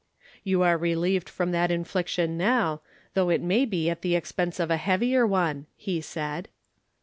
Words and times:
"You 0.43 0.63
are 0.63 0.79
relieved 0.79 1.29
from 1.29 1.51
that 1.51 1.69
infliction 1.69 2.35
now, 2.35 2.81
though 3.13 3.29
it 3.29 3.39
may 3.39 3.65
be 3.65 3.87
at 3.87 4.01
the 4.01 4.15
expense 4.15 4.59
of 4.59 4.71
a 4.71 4.77
heavier 4.77 5.27
one!" 5.27 5.67
he 5.77 6.01
said. 6.01 6.47